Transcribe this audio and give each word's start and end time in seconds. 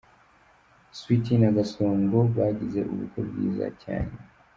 Sweety 0.97 1.33
na 1.41 1.49
Gasongo 1.57 2.17
bagize 2.35 2.79
ubukwe 2.91 3.19
bwiza 3.29 3.67
cyane. 3.81 4.13